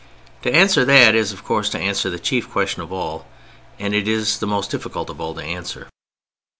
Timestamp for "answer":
0.51-0.83, 1.79-2.09, 5.43-5.89